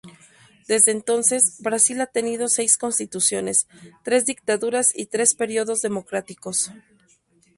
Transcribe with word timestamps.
Desde 0.67 0.89
entonces, 0.91 1.57
Brasil 1.61 2.01
ha 2.01 2.07
tenido 2.07 2.47
seis 2.47 2.75
constituciones, 2.75 3.67
tres 4.03 4.25
dictaduras, 4.25 4.93
y 4.97 5.05
tres 5.05 5.35
periodos 5.35 5.83
democráticos. 5.83 6.71